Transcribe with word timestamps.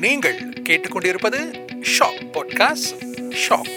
நீங்கள் 0.00 0.36
கேட்டுக்கொண்டிருப்பது 0.62 1.38
shock 1.92 2.18
podcast 2.34 2.90
shock. 3.42 3.70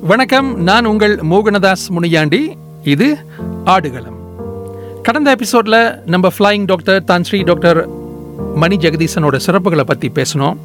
வணக்கம் 0.00 0.62
நான் 0.62 0.84
உங்கள் 0.84 1.16
மோகனதாஸ் 1.16 1.88
முனியாண்டி. 1.88 2.56
இது 2.82 3.16
ஆடுகளம். 3.64 4.18
கடந்த 5.02 5.30
எபிசோடில் 5.30 6.02
நம்ம 6.06 6.30
flying 6.38 6.64
doctor 6.64 7.04
Tan Sri 7.04 7.44
doctor 7.44 7.88
Mani 8.54 8.76
ஜெகதீசனோட 8.76 9.38
சிறப்புகளை 9.46 9.80
பற்றி 9.80 10.10
பேசணும் 10.14 10.58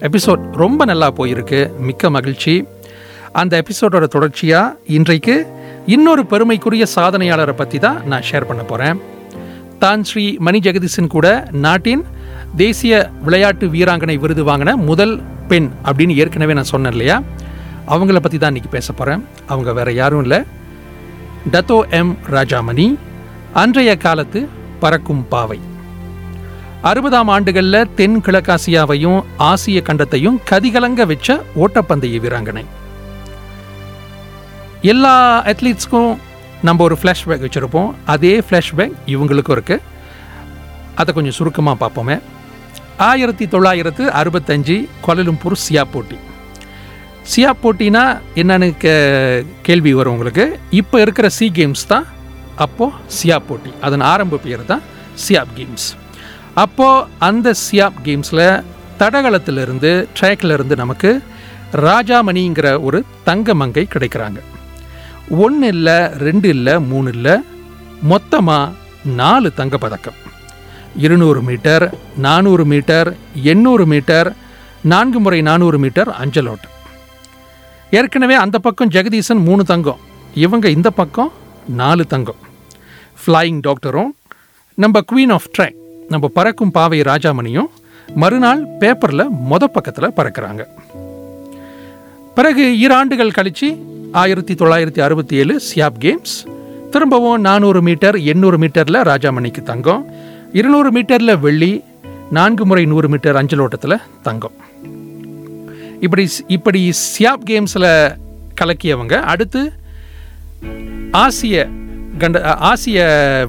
எபிசோட் 0.00 0.52
ரொம்ப 0.52 0.84
நல்லா 0.84 1.10
போயிருக்கு 1.10 1.78
மிக்க 1.78 2.10
மகிழ்ச்சி. 2.10 2.64
அந்த 3.32 3.62
எபிசோடோட 3.62 4.04
தொடர்ச்சியாக 4.04 4.76
இன்றைக்கு 4.86 5.46
இன்னொரு 5.86 6.26
பெருமைக்குரிய 6.26 6.86
சாதனையாளரை 6.96 7.52
பற்றி 7.52 7.78
தான் 7.78 8.06
நான் 8.06 8.22
ஷேர் 8.32 8.44
பண்ண 8.44 8.62
போகிறேன் 8.62 8.98
தான் 9.78 10.04
ஸ்ரீ 10.04 10.36
மணி 10.38 10.58
ஜெகதீசன் 10.58 11.06
கூட 11.06 11.48
நாட்டின் 11.52 12.04
தேசிய 12.56 13.10
விளையாட்டு 13.22 13.66
வீராங்கனை 13.66 14.18
விருது 14.18 14.44
வாங்கின 14.44 14.76
முதல் 14.76 15.22
பெண் 15.48 15.70
அப்படின்னு 15.84 16.14
ஏற்கனவே 16.14 16.52
நான் 16.52 16.72
சொன்னேன் 16.74 16.92
இல்லையா? 16.92 17.22
அவங்கள 17.86 18.18
பற்றி 18.20 18.38
தான் 18.38 18.54
இன்றைக்கி 18.54 18.70
பேச 18.70 18.92
போகிறேன் 18.92 19.24
அவங்க 19.46 19.72
வேறு 19.72 19.94
யாரும் 19.94 20.22
இல்லை. 20.22 20.40
டத்தோ 21.52 21.88
எம் 21.98 22.16
ராஜாமணி 22.30 22.96
அன்றைய 23.52 23.96
காலத்து 23.96 24.48
பறக்கும் 24.80 25.28
பாவை. 25.28 25.58
அறுபதாம் 26.82 27.30
ஆண்டுகளில் 27.34 27.88
தென் 27.94 28.20
கிழக்காசியாவையும் 28.26 29.24
ஆசிய 29.36 29.82
கண்டத்தையும் 29.88 30.38
கதிகலங்க 30.50 31.06
வச்ச 31.06 31.44
ஓட்டப்பந்தய 31.62 32.20
வீராங்கனை. 32.24 32.64
எல்லா 34.82 35.42
அத்லீட்ஸ்க்கும் 35.52 36.16
நம்ம 36.62 36.82
ஒரு 36.84 36.98
ஃப்ளாஷ்பேக் 37.02 37.44
வச்சுருப்போம். 37.46 37.94
அதே 38.04 38.34
ஃப்ளாஷ்பேக் 38.38 38.94
இவங்களுக்கும் 39.06 39.56
இருக்குது 39.56 39.86
அதை 40.94 41.14
கொஞ்சம் 41.14 41.38
சுருக்கமாக 41.38 41.76
பார்ப்போமே. 41.82 42.18
ஆயிரத்தி 43.06 43.46
தொள்ளாயிரத்து 43.48 44.04
அறுபத்தஞ்சு 44.20 44.76
கொலலும்பூர் 45.06 45.56
சியா 45.64 45.82
போட்டி. 45.92 46.18
சியா 47.32 47.50
போட்டினா 47.62 48.02
என்னன்னு 48.40 48.68
கே 48.82 48.94
கேள்வி 49.66 49.92
வரும் 49.98 50.14
உங்களுக்கு. 50.16 50.44
இப்போ 50.80 51.00
இருக்கிற 51.00 51.28
சி 51.28 51.46
கேம்ஸ் 51.58 51.86
தான் 51.92 52.06
அப்போது 52.64 52.92
சியா 53.16 53.38
போட்டி. 53.48 53.70
அதன் 53.86 54.04
ஆரம்ப 54.12 54.40
பேர் 54.44 54.64
தான் 54.72 54.82
சியாப் 55.24 55.52
கேம்ஸ். 55.58 55.88
அப்போது 56.64 57.06
அந்த 57.28 57.54
சியாப் 57.64 57.98
கேம்ஸில் 58.06 58.62
தடகளத்திலிருந்து 59.00 59.90
ட்ராக்ல 60.20 60.56
இருந்து 60.58 60.76
நமக்கு 60.82 61.10
ராஜாமணிங்கிற 61.88 62.68
ஒரு 62.82 63.04
தங்க 63.28 63.54
மங்கை 63.54 63.86
கிடைக்கிறாங்க. 63.94 64.38
ஒன்று 65.44 65.68
இல்லை 65.74 65.98
ரெண்டு 66.26 66.48
இல்லை 66.48 66.74
மூணு 66.92 67.10
இல்லை 67.16 67.36
மொத்தமாக 68.02 68.72
நாலு 69.20 69.50
தங்கப்பதக்கம் 69.60 70.18
இருநூறு 70.98 71.40
மீட்டர் 71.42 71.94
நானூறு 72.16 72.64
மீட்டர் 72.64 73.16
எண்ணூறு 73.42 73.86
மீட்டர் 73.86 74.28
நான்கு 74.82 75.20
முறை 75.20 75.42
நானூறு 75.42 75.78
மீட்டர் 75.78 76.08
அஞ்சலோட். 76.08 76.64
ஏற்கனவே 77.90 78.34
அந்த 78.34 78.58
பக்கம் 78.58 78.88
ஜெகதீசன் 78.88 79.44
மூணு 79.44 79.64
தங்கம் 79.64 79.98
இவங்க 80.34 80.68
இந்த 80.68 80.90
பக்கம் 80.90 81.32
நாலு 81.68 82.06
தங்கம். 82.06 82.40
ஃப்ளையிங் 83.20 83.60
டாக்டரும் 83.68 84.10
நம்ம 84.74 85.00
குவீன் 85.12 85.32
ஆஃப் 85.32 85.50
ட்ராக் 85.58 85.78
நம்ம 86.08 86.28
பறக்கும் 86.28 86.70
பாவை 86.70 87.00
ராஜாமணியும் 87.00 87.70
மறுநாள் 88.14 88.64
பேப்பரில் 88.78 89.32
மொத 89.50 89.64
பக்கத்தில் 89.64 90.16
பறக்கிறாங்க. 90.16 90.64
பிறகு 92.34 92.78
இரு 92.78 92.94
ஆண்டுகள் 92.94 93.30
கழித்து 93.30 93.68
ஆயிரத்தி 94.12 94.54
தொள்ளாயிரத்தி 94.54 95.00
அறுபத்தி 95.00 95.36
ஏழு 95.36 95.60
சியாப் 95.74 95.98
கேம்ஸ் 96.00 96.34
திரும்பவும் 96.90 97.40
நானூறு 97.40 97.82
மீட்டர் 97.82 98.16
எண்ணூறு 98.20 98.58
மீட்டரில் 98.58 99.00
ராஜாமணிக்கு 99.02 99.62
தங்கம் 99.62 100.04
இருநூறு 100.52 100.92
மீட்டரில் 100.92 101.38
வெள்ளி 101.38 101.82
நான்கு 102.30 102.66
முறை 102.66 102.84
நூறு 102.84 103.08
மீட்டர் 103.08 103.36
அஞ்சல் 103.36 103.58
ஓட்டத்தில் 103.58 103.98
தங்கம். 104.22 104.52
இப்படி 106.00 106.28
இப்படி 106.46 106.92
சியாப் 106.92 107.44
கேம்ஸில் 107.50 108.16
கலக்கியவங்க 108.60 109.20
அடுத்து 109.20 109.72
ஆசிய 111.10 111.68
கண்ட 112.18 112.54
ஆசிய 112.54 112.98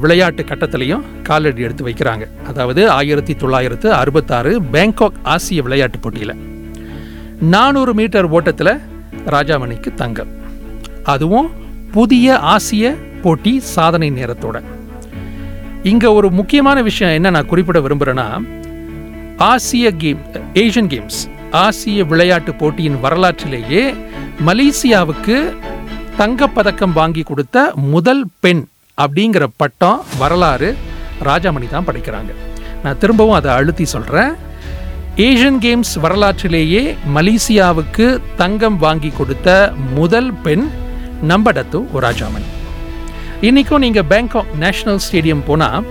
விளையாட்டு 0.01 0.43
கட்டத்திலையும் 0.43 1.01
காலடி 1.23 1.61
எடுத்து 1.61 1.87
வைக்கிறாங்க. 1.87 2.27
அதாவது 2.47 2.89
ஆயிரத்தி 2.89 3.35
தொள்ளாயிரத்து 3.35 3.93
அறுபத்தாறு 3.93 4.61
பேங்காக் 4.61 5.19
ஆசிய 5.23 5.61
விளையாட்டு 5.61 5.99
போட்டியில். 5.99 6.35
நானூறு 7.39 7.93
மீட்டர் 7.93 8.25
ஓட்டத்தில் 8.25 8.79
ராஜாமணிக்கு 9.25 9.93
தங்கம். 9.93 10.27
அதுவும் 11.03 11.51
புதிய 11.91 12.37
ஆசிய 12.37 12.95
போட்டி 13.21 13.59
சாதனை 13.59 14.11
நேரத்தோட. 14.11 14.63
இங்கே 15.83 16.07
ஒரு 16.07 16.31
முக்கியமான 16.31 16.81
விஷயம் 16.81 17.13
என்ன 17.13 17.29
நான் 17.29 17.45
குறிப்பிட 17.45 17.79
விரும்புகிறேன்னா 17.79 18.41
ஆசிய 19.37 19.91
கேம் 19.91 20.19
ஏஷியன் 20.53 20.89
கேம்ஸ் 20.93 21.19
ஆசிய 21.51 22.03
விளையாட்டு 22.03 22.53
போட்டியின் 22.53 22.99
வரலாற்றிலேயே 22.99 23.93
மலேசியாவுக்கு 24.45 25.53
தங்கப்பதக்கம் 26.17 26.93
வாங்கி 26.93 27.23
கொடுத்த 27.23 27.71
முதல் 27.75 28.25
பெண் 28.39 28.65
அப்படிங்கிற 28.97 29.47
பட்டம் 29.55 30.03
வரலாறு 30.17 30.75
ராஜாமணி 31.23 31.69
தான் 31.69 31.85
படிக்கிறாங்க. 31.85 32.31
நான் 32.83 32.97
திரும்பவும் 32.97 33.33
அதை 33.33 33.51
அழுத்தி 33.51 33.85
சொல்கிறேன் 33.85 34.35
ஏஷியன் 35.15 35.59
கேம்ஸ் 35.61 35.99
வரலாற்றிலேயே 36.01 36.95
மலேசியாவுக்கு 37.15 38.19
தங்கம் 38.35 38.77
வாங்கி 38.77 39.09
கொடுத்த 39.09 39.73
முதல் 39.95 40.33
பெண் 40.33 40.69
நம்படத்து 41.27 41.81
ராஜாமணி. 41.93 42.49
இன்றைக்கும் 43.41 43.79
நீங்கள் 43.79 44.07
பேங்காக் 44.09 44.55
நேஷனல் 44.59 44.99
ஸ்டேடியம் 45.05 45.43
போனால் 45.45 45.85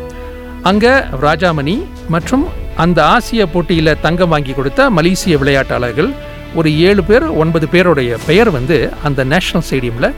அங்கே 0.62 0.90
ராஜாமணி 1.22 1.84
மற்றும் 2.08 2.44
அந்த 2.76 3.04
ஆசிய 3.04 3.46
போட்டியில் 3.46 4.00
தங்கம் 4.00 4.28
வாங்கி 4.28 4.52
கொடுத்த 4.52 4.90
மலேசிய 4.90 5.36
விளையாட்டாளர்கள் 5.38 6.10
ஒரு 6.54 6.80
ஏழு 6.80 7.04
பேர் 7.04 7.22
ஒன்பது 7.22 7.68
பேருடைய 7.68 8.18
பெயர் 8.26 8.50
வந்து 8.50 8.92
அந்த 9.02 9.24
நேஷனல் 9.24 9.66
ஸ்டேடியமில் 9.70 10.14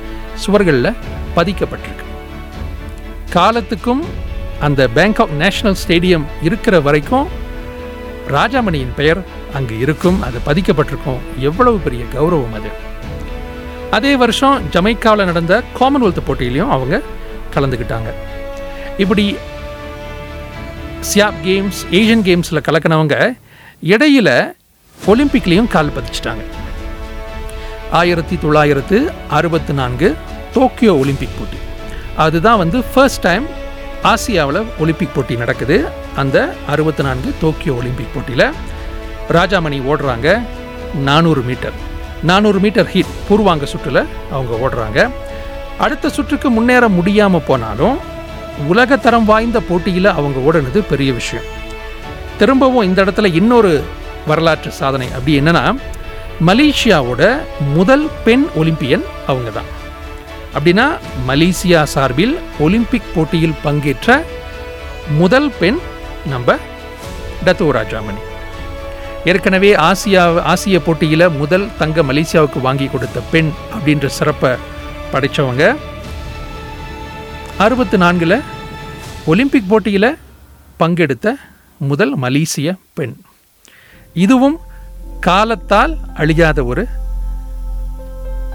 சுவர்களில் 0.47 0.97
பதிக்கப்பட்டிருக்கு. 1.37 2.07
காலத்துக்கும் 3.31 4.03
அந்த 4.61 4.89
பேங்காக் 4.95 5.37
நேஷனல் 5.45 5.79
ஸ்டேடியம் 5.87 6.27
இருக்கிற 6.43 6.81
வரைக்கும் 6.81 7.29
ராஜாமணியின் 8.29 8.95
பெயர் 8.97 9.23
அங்கு 9.55 9.79
இருக்கும் 9.79 10.23
அது 10.23 10.41
பதிக்கப்பட்டிருக்கும். 10.47 11.23
எவ்வளவு 11.39 11.79
பெரிய 11.79 12.05
கௌரவம் 12.19 12.57
அது. 12.61 12.73
அதே 13.91 14.17
வருஷம் 14.17 14.61
ஜமைக்காவில் 14.73 15.25
நடந்த 15.25 15.63
காமன்வெல்த் 15.81 16.27
போட்டியிலையும் 16.29 16.69
அவங்க 16.69 17.03
கலந்துக்கிட்டாங்க. 17.55 18.13
இப்படி 18.99 19.37
சியாப் 21.15 21.39
கேம்ஸ் 21.45 21.81
ஏஷியன் 21.91 22.25
கேம்ஸில் 22.29 22.65
கலக்கினவங்க 22.69 23.37
இடையில 23.85 24.53
ஒலிம்பிக்லேயும் 25.07 25.69
கால் 25.69 25.93
பதிச்சிட்டாங்க. 25.97 26.43
ஆயிரத்தி 27.91 28.39
தொள்ளாயிரத்து 28.43 29.13
அறுபத்தி 29.29 29.73
நான்கு 29.73 30.17
டோக்கியோ 30.55 30.97
ஒலிம்பிக் 30.97 31.39
போட்டி. 31.39 31.57
அதுதான் 32.17 32.59
வந்து 32.59 32.83
ஃபர்ஸ்ட் 32.83 33.21
டைம் 33.21 33.47
ஆசியாவில் 34.03 34.67
ஒலிம்பிக் 34.79 35.15
போட்டி 35.15 35.37
நடக்குது. 35.37 35.89
அந்த 36.17 36.55
அறுபத்தி 36.69 37.03
நான்கு 37.03 37.35
டோக்கியோ 37.41 37.75
ஒலிம்பிக் 37.75 38.15
போட்டியில் 38.15 38.53
ராஜாமணி 39.29 39.79
ஓடுறாங்க 39.91 40.41
நானூறு 40.95 41.41
மீட்டர். 41.41 41.73
நானூறு 42.23 42.59
மீட்டர் 42.59 42.89
ஹீட் 42.89 43.17
பூர்வாங்க 43.29 43.65
சுற்றில் 43.65 44.07
அவங்க 44.31 44.69
ஓடுறாங்க. 44.69 45.11
அடுத்த 45.85 46.09
சுற்றுக்கு 46.17 46.49
முன்னேற 46.51 46.85
முடியாமல் 46.99 47.47
போனாலும் 47.49 47.97
உலகத்தரம் 48.73 49.29
வாய்ந்த 49.31 49.59
போட்டியில் 49.69 50.09
அவங்க 50.19 50.39
ஓடுனது 50.49 50.81
பெரிய 50.91 51.11
விஷயம். 51.19 51.47
திரும்பவும் 52.39 52.87
இந்த 52.89 52.99
இடத்துல 53.05 53.29
இன்னொரு 53.41 53.73
வரலாற்று 54.31 54.71
சாதனை. 54.81 55.09
அப்படி 55.17 55.33
என்னன்னா 55.41 55.65
மலேசியாவோட 56.49 57.23
முதல் 57.77 58.07
பெண் 58.25 58.45
ஒலிம்பியன் 58.61 59.05
அவங்க 59.27 59.51
தான் 59.51 59.71
அப்படின்னா 60.55 60.87
மலேசியா 61.29 61.83
சார்பில் 61.95 62.35
ஒலிம்பிக் 62.59 63.11
போட்டியில் 63.15 63.61
பங்கேற்ற 63.63 64.25
முதல் 65.21 65.51
பெண் 65.61 65.79
நம்ம 66.33 66.57
டத்தோ 67.45 67.69
ராஜாமணி. 67.79 68.21
ஏற்கனவே 69.31 69.71
ஆசியா 69.89 70.25
ஆசிய 70.53 70.77
போட்டியில் 70.81 71.27
முதல் 71.43 71.67
தங்க 71.79 72.03
மலேசியாவுக்கு 72.11 72.61
வாங்கி 72.67 72.87
கொடுத்த 72.87 73.21
பெண் 73.33 73.51
அப்படின்ற 73.75 74.07
சிறப்பை 74.19 74.53
படைத்தவங்க 75.13 75.65
அறுபத்தி 77.65 77.97
நான்கில் 78.03 78.35
ஒலிம்பிக் 79.31 79.69
போட்டியில் 79.71 80.19
பங்கெடுத்த 80.81 81.33
முதல் 81.91 82.15
மலேசிய 82.25 82.75
பெண். 82.95 83.15
இதுவும் 84.25 84.57
காலத்தால் 85.27 85.95
அழியாத 86.15 86.65
ஒரு 86.65 86.85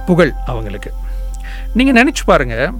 புகழ் 0.07 0.33
அவங்களுக்கு. 0.45 0.91
நீங்கள் 1.73 1.97
நினச்சி 1.99 2.23
பாருங்க 2.25 2.71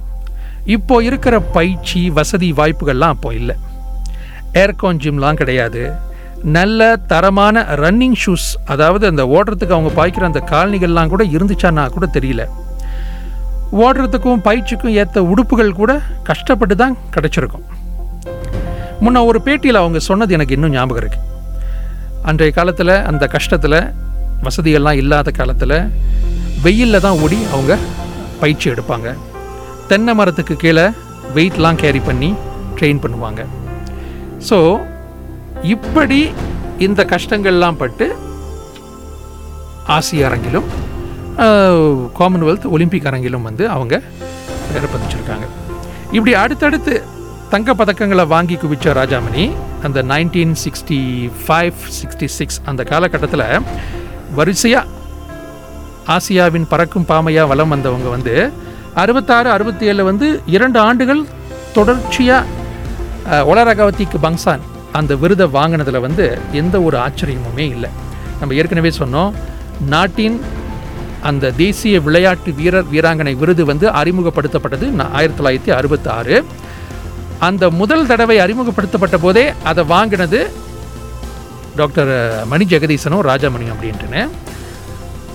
இப்போ 0.76 1.02
இருக்கிற 1.02 1.40
பயிற்சி 1.40 2.10
வசதி 2.10 2.52
வாய்ப்புகள்லாம் 2.52 3.14
அப்போ 3.16 3.34
இல்லை. 3.34 3.56
ஏர்கான் 4.52 5.02
ஜிம்லாம் 5.04 5.40
கிடையாது. 5.42 5.82
நல்ல 6.58 6.80
தரமான 7.10 7.62
ரன்னிங் 7.84 8.20
ஷூஸ் 8.26 8.50
அதாவது 8.64 9.06
அந்த 9.06 9.24
ஓடுறதுக்கு 9.36 9.76
அவங்க 9.76 9.92
பாய்க்கிற 9.98 10.24
அந்த 10.30 10.42
காலணிகள்லாம் 10.52 11.12
கூட 11.14 11.24
இருந்துச்சான்னா 11.24 11.84
கூட 11.96 12.06
தெரியல. 12.06 12.44
ஓடுறதுக்கும் 13.84 14.42
பயிற்சிக்கும் 14.46 14.96
ஏற்ற 15.02 15.22
உடுப்புகள் 15.32 15.78
கூட 15.80 15.92
கஷ்டப்பட்டு 16.28 16.74
தான் 16.82 16.94
கிடச்சிருக்கும். 17.14 17.64
முன்ன 19.04 19.22
ஒரு 19.28 19.38
பேட்டியில் 19.46 19.82
அவங்க 19.82 19.98
சொன்னது 20.08 20.34
எனக்கு 20.36 20.56
இன்னும் 20.56 20.74
ஞாபகம் 20.76 21.00
இருக்குது 21.02 21.24
அன்றைய 22.30 22.52
காலத்தில் 22.58 22.94
அந்த 23.10 23.24
கஷ்டத்தில் 23.34 23.78
வசதிகள்லாம் 24.46 25.00
இல்லாத 25.02 25.28
காலத்தில் 25.38 25.76
வெயிலில் 26.64 27.04
தான் 27.06 27.20
ஓடி 27.24 27.38
அவங்க 27.54 27.72
பயிற்சி 28.42 28.66
எடுப்பாங்க. 28.72 29.08
தென்னை 29.90 30.12
மரத்துக்கு 30.20 30.54
கீழே 30.62 30.86
வெயிட்லாம் 31.36 31.80
கேரி 31.82 32.00
பண்ணி 32.08 32.30
ட்ரெயின் 32.78 33.02
பண்ணுவாங்க. 33.04 33.42
ஸோ 34.48 34.58
இப்படி 35.74 36.20
இந்த 36.86 37.02
கஷ்டங்கள்லாம் 37.12 37.80
பட்டு 37.82 38.06
ஆசிய 39.96 40.26
அரங்கிலும் 40.28 40.68
காமன்வெல்த் 42.18 42.66
ஒலிம்பிக் 42.74 43.08
அரங்கிலும் 43.10 43.46
வந்து 43.48 43.64
அவங்க 43.74 43.94
பேரை 44.72 44.88
பதிச்சிருக்காங்க. 44.92 45.46
இப்படி 46.16 46.34
அடுத்தடுத்து 46.42 46.94
தங்க 47.52 47.74
பதக்கங்களை 47.80 48.24
வாங்கி 48.34 48.56
குவிச்ச 48.62 48.94
ராஜாமணி 49.00 49.44
அந்த 49.86 49.98
nineteen 50.12 50.54
sixty 50.64 51.00
five 51.42 51.80
sixty 51.98 52.28
six 52.36 52.60
அந்த 52.70 52.82
காலகட்டத்தில் 52.92 53.46
வரிசையாக 54.38 54.94
ஆசியாவின் 56.14 56.68
பறக்கும் 56.72 57.08
பாமையாக 57.10 57.50
வலம் 57.52 57.72
வந்தவங்க 57.74 58.08
வந்து 58.16 58.34
அறுபத்தாறு 59.02 59.48
அறுபத்தி 59.56 59.84
ஏழில் 59.90 60.08
வந்து 60.10 60.26
இரண்டு 60.56 60.78
ஆண்டுகள் 60.88 61.22
தொடர்ச்சியாக 61.76 63.44
ஒலரகவத்திக்கு 63.50 64.18
பங்சான் 64.26 64.64
அந்த 64.98 65.12
விருதை 65.22 65.46
வாங்கினதில் 65.56 66.04
வந்து 66.06 66.26
எந்த 66.60 66.76
ஒரு 66.88 66.96
ஆச்சரியமுமே 67.06 67.66
இல்லை. 67.74 67.90
நம்ம 68.40 68.54
ஏற்கனவே 68.60 68.92
சொன்னோம் 69.00 69.32
நாட்டின் 69.94 70.36
அந்த 71.28 71.50
தேசிய 71.62 72.00
விளையாட்டு 72.06 72.50
வீரர் 72.60 72.90
வீராங்கனை 72.92 73.34
விருது 73.42 73.62
வந்து 73.70 73.86
அறிமுகப்படுத்தப்பட்டது 74.00 74.86
ஆயிரத்தி 75.18 75.38
தொள்ளாயிரத்தி 75.38 75.72
அறுபத்தி 75.78 76.08
ஆறு. 76.18 76.36
அந்த 77.48 77.64
முதல் 77.80 78.08
தடவை 78.10 78.36
அறிமுகப்படுத்தப்பட்ட 78.44 79.16
போதே 79.24 79.44
அதை 79.70 79.82
வாங்கினது 79.94 80.40
டாக்டர் 81.80 82.12
மணி 82.52 82.64
ஜெகதீசனும் 82.72 83.26
ராஜாமணி 83.30 83.66
அப்படின்ட்டுன்னு. 83.72 84.22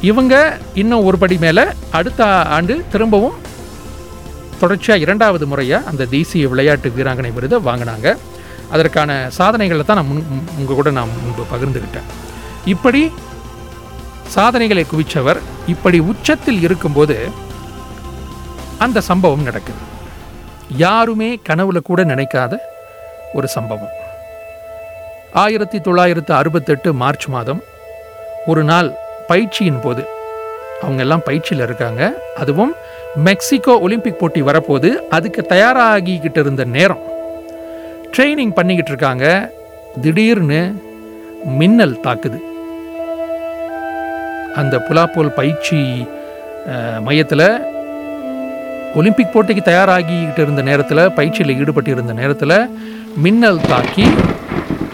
இவங்க 0.10 0.36
இன்னும் 0.82 1.06
ஒரு 1.08 1.18
படி 1.24 1.36
மேலே 1.46 1.64
அடுத்த 2.00 2.22
ஆண்டு 2.58 2.76
திரும்பவும் 2.94 3.38
தொடர்ச்சியாக 4.62 5.04
இரண்டாவது 5.06 5.46
முறையாக 5.52 5.90
அந்த 5.92 6.08
தேசிய 6.16 6.48
விளையாட்டு 6.54 6.90
வீராங்கனை 6.98 7.32
விருதை 7.38 7.60
வாங்கினாங்க. 7.70 8.08
அதற்கான 8.76 9.12
சாதனைகளை 9.38 9.84
தான் 9.86 10.00
நான் 10.00 10.10
முன் 10.10 10.26
உங்கள் 10.60 10.78
கூட 10.80 10.90
நான் 10.98 11.16
முன்பு 11.24 11.46
பகிர்ந்துக்கிட்டேன் 11.54 12.10
இப்படி 12.74 13.02
சாதனைகளை 14.36 14.84
குவிச்சவர் 14.92 15.40
இப்படி 15.68 16.00
உச்சத்தில் 16.00 16.62
இருக்கும்போது 16.62 17.30
அந்த 18.78 19.02
சம்பவம் 19.02 19.44
நடக்குது. 19.44 19.78
யாருமே 20.78 21.40
கனவுல 21.50 21.80
கூட 21.84 22.04
நினைக்காத 22.04 22.58
ஒரு 23.34 23.48
சம்பவம். 23.48 23.90
ஆயிரத்தி 25.34 25.82
தொள்ளாயிரத்து 25.82 26.34
அறுபத்தெட்டு 26.34 26.94
மார்ச் 26.94 27.26
மாதம் 27.28 27.64
ஒரு 28.46 28.64
நாள் 28.64 28.92
பயிற்சியின் 29.28 29.80
போது 29.80 30.06
அவங்க 30.82 31.02
எல்லாம் 31.02 31.24
பயிற்சியில் 31.24 31.64
இருக்காங்க. 31.64 32.14
அதுவும் 32.38 32.74
மெக்சிகோ 33.16 33.80
ஒலிம்பிக் 33.80 34.20
போட்டி 34.20 34.42
வரப்போது 34.42 34.96
அதுக்கு 35.10 35.46
தயாராகிக்கிட்டு 35.50 36.38
இருந்த 36.38 36.64
நேரம். 36.64 37.02
ட்ரைனிங் 38.12 38.54
பண்ணிக்கிட்டு 38.54 38.92
இருக்காங்க. 38.92 39.52
திடீர்னு 40.02 40.82
மின்னல் 41.46 42.00
தாக்குது. 42.04 42.42
அந்த 44.56 44.78
புலாப்போல் 44.78 45.30
பயிற்சி 45.30 46.08
மையத்தில் 47.00 47.62
ஒலிம்பிக் 48.96 49.34
போட்டிக்கு 49.34 49.62
தயாராகிக்கிட்டு 49.66 50.40
இருந்த 50.40 50.62
நேரத்தில் 50.62 51.12
பயிற்சியில் 51.12 51.58
ஈடுபட்டு 51.58 51.92
இருந்த 51.92 52.14
நேரத்தில் 52.14 52.70
மின்னல் 53.16 53.62
தாக்கி 53.62 54.08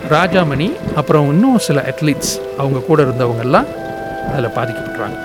ராஜாமணி 0.09 0.71
அப்புறம் 0.95 1.29
இன்னும் 1.31 1.57
சில 1.57 1.81
அத்லீட்ஸ் 1.81 2.39
அவங்க 2.57 2.79
கூட 2.79 3.03
இருந்தவங்கெல்லாம் 3.03 3.67
அதில் 4.31 4.55
பாதிக்கப்படுறாங்க 4.55 5.17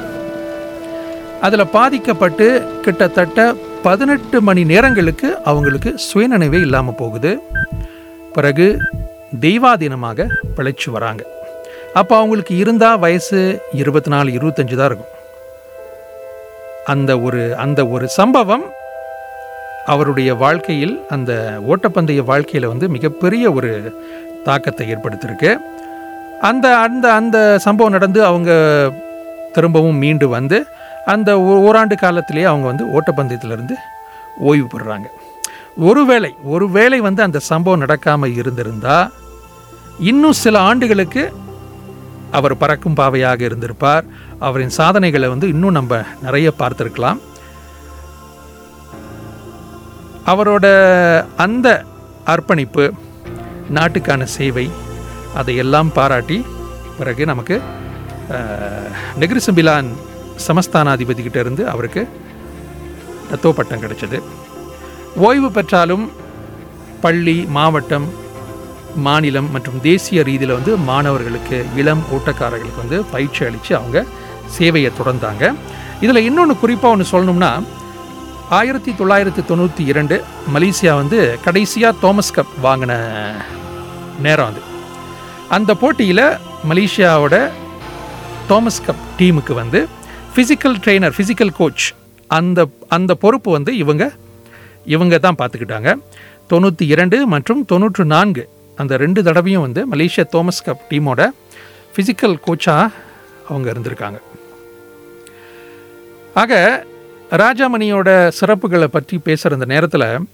அதில் 1.40 1.66
பாதிக்கப்பட்டு 1.66 2.62
கிட்டத்தட்ட 2.82 3.54
பதினெட்டு 3.82 4.40
மணி 4.40 4.64
நேரங்களுக்கு 4.64 5.38
அவங்களுக்கு 5.44 5.94
சுயநினைவே 6.14 6.60
இல்லாமல் 6.60 6.94
போகுது. 6.94 7.42
பிறகு 8.32 8.78
தெய்வாதீனமாக 9.40 10.28
பிழைச்சி 10.56 10.90
வராங்க. 10.90 11.22
அப்போ 11.94 12.16
அவங்களுக்கு 12.16 12.56
இருந்தால் 12.56 12.98
வயசு 12.98 13.62
இருபத்தி 13.72 14.10
நாலு 14.10 14.30
இருபத்தஞ்சு 14.30 14.74
தான் 14.74 14.86
இருக்கும். 14.86 15.12
அந்த 16.84 17.20
ஒரு 17.20 17.56
அந்த 17.56 17.86
ஒரு 17.86 18.08
சம்பவம் 18.08 18.64
அவருடைய 19.86 20.34
வாழ்க்கையில் 20.34 21.00
அந்த 21.08 21.58
ஓட்டப்பந்தய 21.68 22.24
வாழ்க்கையில் 22.24 22.68
வந்து 22.68 22.88
மிகப்பெரிய 22.88 23.52
ஒரு 23.52 24.00
தாக்கத்தை 24.44 24.94
ஏற்படுத்தியிருக்கு. 24.94 25.56
அந்த 26.40 26.76
அந்த 26.76 27.12
அந்த 27.12 27.58
சம்பவம் 27.58 27.92
நடந்து 27.92 28.24
அவங்க 28.24 28.52
திரும்பவும் 29.52 29.96
மீண்டு 29.96 30.28
வந்து 30.28 30.66
அந்த 31.04 31.40
ஓ- 31.40 31.58
ஓராண்டு 31.58 31.96
காலத்திலேயே 31.96 32.46
அவங்க 32.46 32.66
வந்து 32.66 32.84
ஓட்டப்பந்தயத்திலிருந்து 32.86 33.74
ஓய்வு 34.38 34.66
பெறுறாங்க. 34.66 35.04
ஒருவேளை 35.78 36.34
ஒருவேளை 36.44 37.00
வந்து 37.00 37.22
அந்த 37.22 37.38
சம்பவம் 37.38 37.80
நடக்காமல் 37.80 38.36
இருந்திருந்தால் 38.36 39.12
இன்னும் 39.98 40.32
சில 40.32 40.58
ஆண்டுகளுக்கு 40.58 41.32
அவர் 42.38 42.60
பறக்கும் 42.62 42.98
பாவையாக 43.00 43.40
இருந்திருப்பார். 43.48 44.04
அவரின் 44.46 44.76
சாதனைகளை 44.78 45.28
வந்து 45.32 45.48
இன்னும் 45.54 45.76
நம்ம 45.78 46.00
நிறைய 46.22 46.48
பார்த்துருக்கலாம். 46.60 47.20
அவரோட 50.32 50.66
அந்த 51.44 51.68
அர்ப்பணிப்பு 52.32 52.84
நாட்டுக்கான 53.76 54.22
சேவை 54.36 54.66
அதையெல்லாம் 55.40 55.90
பாராட்டி 55.98 56.38
பிறகு 56.98 57.22
நமக்கு 57.32 57.56
நெகிரிசம்பிலான் 59.20 59.88
நெகிரி 60.46 61.38
இருந்து 61.42 61.62
அவருக்கு 61.72 62.02
தத்துவ 63.30 63.52
பட்டம் 63.54 63.82
கிடைச்சது. 63.82 64.18
ஓய்வு 65.26 65.48
பெற்றாலும் 65.56 66.04
பள்ளி 67.04 67.36
மாவட்டம் 67.56 68.06
மாநிலம் 68.96 69.50
மற்றும் 69.50 69.80
தேசிய 69.80 70.22
ரீதியில் 70.22 70.52
வந்து 70.52 70.76
மாணவர்களுக்கு 70.76 71.66
இளம் 71.76 72.02
ஓட்டக்காரர்களுக்கு 72.12 72.76
வந்து 72.76 73.04
பயிற்சி 73.04 73.44
அளித்து 73.44 73.76
அவங்க 73.76 74.04
சேவையை 74.58 74.90
தொடர்ந்தாங்க. 74.98 75.54
இதில் 76.00 76.16
இன்னொன்று 76.16 76.58
குறிப்பாக 76.58 76.94
ஒன்று 76.94 77.12
சொல்லணும்னா 77.12 77.62
ஆயிரத்தி 78.48 78.90
தொள்ளாயிரத்தி 78.90 79.42
தொண்ணூற்றி 79.48 79.86
இரண்டு 79.86 80.24
மலேசியா 80.54 80.94
வந்து 80.94 81.38
கடைசியாக 81.44 81.98
தோமஸ் 82.02 82.34
கப் 82.34 82.54
வாங்கின 82.62 82.92
நேரம் 84.20 84.46
அது. 84.46 84.60
அந்த 85.48 85.74
போட்டியில் 85.74 86.36
மலேசியாவோட 86.68 87.50
தோமஸ் 88.48 88.84
கப் 88.86 89.04
டீமுக்கு 89.18 89.54
வந்து 89.54 89.88
ஃபிசிக்கல் 90.36 90.76
ட்ரெயினர் 90.84 91.14
ஃபிசிக்கல் 91.18 91.54
கோச் 91.56 91.94
அந்த 92.26 92.68
அந்த 92.88 93.14
பொறுப்பு 93.14 93.52
வந்து 93.52 93.76
இவங்க 93.76 94.12
இவங்க 94.84 95.18
தான் 95.18 95.36
பார்த்துக்கிட்டாங்க. 95.38 95.98
தொண்ணூற்றி 96.52 96.82
இரண்டு 96.82 97.26
மற்றும் 97.26 97.64
தொண்ணூற்று 97.64 98.04
நான்கு 98.04 98.48
அந்த 98.76 98.96
ரெண்டு 98.96 99.22
தடவையும் 99.22 99.60
வந்து 99.60 99.86
மலேசியா 99.90 100.24
தோமஸ் 100.32 100.62
கப் 100.66 100.84
டீமோட 100.90 101.28
ஃபிசிக்கல் 101.96 102.36
கோச்சாக 102.46 102.88
அவங்க 103.48 103.72
இருந்திருக்காங்க. 103.72 104.18
ஆக 106.34 106.84
ராஜாமணியோட 107.30 108.30
சிறப்புகளை 108.40 108.84
பற்றி 108.84 109.18
பேசுகிற 109.18 109.54
அந்த 109.54 109.74
நேரத்தில் 109.74 110.26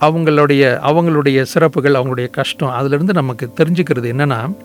அவங்களுடைய 0.00 0.62
அவங்களுடைய 0.80 1.42
சிறப்புகள் 1.42 1.94
அவங்களுடைய 1.94 2.30
கஷ்டம் 2.30 2.68
அதிலிருந்து 2.68 3.12
நமக்கு 3.12 3.52
தெரிஞ்சுக்கிறது 3.56 4.12
என்னென்னா 4.12 4.56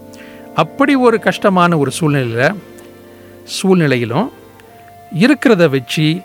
அப்படி 0.55 0.95
ஒரு 0.95 1.19
கஷ்டமான 1.19 1.77
ஒரு 1.77 1.91
சூழ்நிலையில் 1.91 2.55
சூழ்நிலையிலும் 3.43 4.31
இருக்கிறத 5.19 5.69
வச்சு 5.69 6.17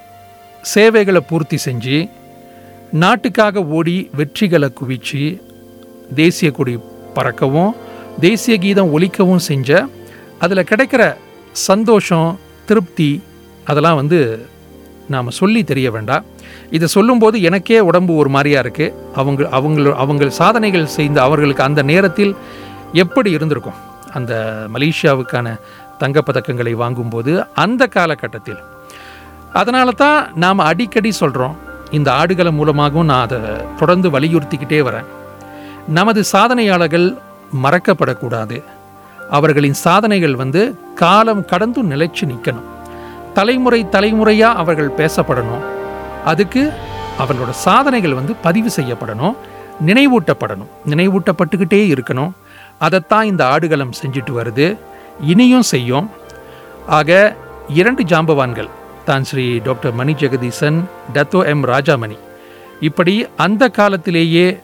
சேவைகளை 0.63 1.21
பூர்த்தி 1.21 1.59
செஞ்சு 1.65 2.11
நாட்டுக்காக 2.93 3.65
ஓடி 3.65 4.11
வெற்றிகளை 4.17 4.73
குவிச்சு 4.73 5.43
தேசிய 6.23 6.49
கொடி 6.59 6.75
பறக்கவும் 7.17 7.73
தேசிய 8.25 8.55
கீதம் 8.65 8.93
ஒலிக்கவும் 8.97 9.45
செஞ்ச 9.51 9.87
அதில் 10.45 10.69
கிடைக்கிற 10.71 11.03
சந்தோஷம் 11.69 12.29
திருப்தி 12.69 13.11
அதெல்லாம் 13.71 13.99
வந்து 14.01 14.19
நாம் 15.13 15.37
சொல்லி 15.39 15.61
தெரிய 15.71 15.89
வேண்டாம். 15.95 16.25
இதை 16.77 16.87
சொல்லும்போது 16.97 17.37
எனக்கே 17.49 17.79
உடம்பு 17.89 18.13
ஒரு 18.21 18.31
மாதிரியாக 18.35 18.65
இருக்குது 18.65 18.95
அவங்க 19.21 19.49
அவங்க 19.57 19.95
அவங்க 20.03 20.29
சாதனைகள் 20.41 20.95
செய்த 20.99 21.17
அவர்களுக்கு 21.23 21.67
அந்த 21.69 21.83
நேரத்தில் 21.91 22.33
எப்படி 23.05 23.31
இருந்திருக்கும்? 23.37 23.81
அந்த 24.19 24.33
மலேசியாவுக்கான 24.75 25.57
தங்கப்பதக்கங்களை 26.03 26.75
வாங்கும்போது 26.83 27.33
அந்த 27.65 27.83
காலகட்டத்தில். 27.97 28.61
அதனால 29.61 29.91
தான் 30.05 30.19
நாம் 30.45 30.67
அடிக்கடி 30.71 31.13
சொல்கிறோம் 31.23 31.59
இந்த 31.99 32.09
ஆடுகளை 32.21 32.53
மூலமாகவும் 32.61 33.11
நான் 33.13 33.27
அதை 33.27 33.41
தொடர்ந்து 33.81 34.09
வலியுறுத்திக்கிட்டே 34.15 34.81
வரேன். 34.89 35.09
நமது 35.89 36.25
சாதனையாளர்கள் 36.33 37.17
மறக்கப்படக்கூடாது. 37.63 38.63
அவர்களின் 39.31 39.73
சாதனைகள் 39.73 40.35
வந்து 40.35 40.79
காலம் 40.95 41.45
கடந்தும் 41.45 41.91
நிலைச்சு 41.91 42.21
நிற்கணும் 42.21 42.73
தலைமுறை 43.35 43.89
தலைமுறையாக 43.89 44.59
அவர்கள் 44.59 44.91
பேசப்படணும். 44.91 45.63
அதுக்கு 46.25 46.73
அவர்களோட 47.19 47.51
சாதனைகள் 47.51 48.15
வந்து 48.15 48.35
பதிவு 48.35 48.71
செய்யப்படணும். 48.77 49.37
நினைவூட்டப்படணும். 49.87 50.67
நினைவூட்டப்பட்டுக்கிட்டே 50.89 51.93
இருக்கணும். 51.95 52.31
அதைத்தான் 52.79 53.25
இந்த 53.25 53.47
ஆடுகளம் 53.47 53.93
செஞ்சுட்டு 54.03 54.31
வருது. 54.31 54.77
இனியும் 55.21 55.63
செய்யும். 55.63 56.11
ஆக 56.87 57.37
இரண்டு 57.69 58.03
ஜாம்பவான்கள் 58.03 58.69
தான் 59.05 59.25
Sri 59.25 59.59
doctor 59.59 59.93
Mani 59.93 60.13
Jegatheesan 60.13 60.85
Dato 61.15 61.47
M 61.47 61.67
Rajamani. 61.67 62.19
இப்படி 62.81 63.27
அந்த 63.37 63.69
காலத்திலேயே 63.69 64.61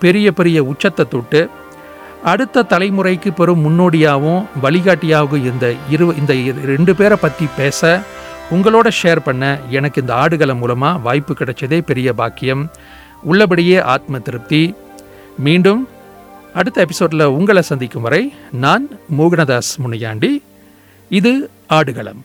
பெரிய 0.00 0.32
பெரிய 0.32 0.58
உச்சத்தை 0.64 1.04
தொட்டு 1.08 1.40
அடுத்த 2.24 2.66
தலைமுறைக்கு 2.70 3.30
பெரும் 3.30 3.64
முன்னோடியாகவும் 3.64 4.44
வழிகாட்டியாகவும் 4.62 5.44
இந்த 5.50 5.66
இரு 5.90 6.06
இந்த 6.20 6.34
ரெண்டு 6.72 6.92
பேரை 6.96 7.16
பற்றி 7.20 7.46
பேச 7.56 8.00
உங்களோட 8.54 8.88
ஷேர் 9.02 9.20
பண்ண 9.24 9.44
எனக்கு 9.76 10.00
இந்த 10.00 10.14
ஆடுகளம் 10.14 10.58
மூலமாக 10.58 10.98
வாய்ப்பு 10.98 11.34
கிடைச்சதே 11.38 11.78
பெரிய 11.90 12.12
பாக்கியம். 12.12 12.62
உள்ளபடியே 13.22 13.78
ஆத்ம 13.94 14.18
திருப்தி. 14.18 14.74
மீண்டும் 15.46 15.88
அடுத்த 16.54 16.80
எபிசோடில் 16.80 17.32
உங்களை 17.38 17.62
சந்திக்கும் 17.62 18.06
வரை 18.06 18.22
நான் 18.64 18.86
மோகனதாஸ் 19.18 19.72
முனியாண்டி. 19.76 20.42
இது 21.08 21.32
ஆடுகளம். 21.78 22.22